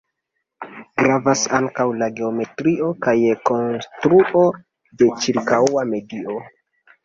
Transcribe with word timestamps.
Gravas 1.01 1.43
ankaŭ 1.57 1.85
la 1.99 2.07
geometrio 2.21 2.89
kaj 3.05 3.15
konstruo 3.53 4.45
de 5.05 5.15
ĉirkaŭa 5.23 5.89
medio. 5.95 6.45